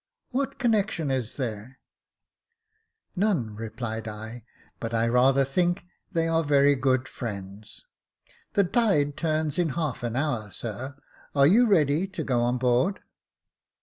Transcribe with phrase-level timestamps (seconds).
[0.31, 1.77] What connection is there?"
[2.63, 4.43] '* None," replied I;"
[4.79, 7.85] but I rather think they are very good friends.
[8.53, 10.95] The tide turns in half an hour, sir;
[11.35, 13.01] are you ready to go on board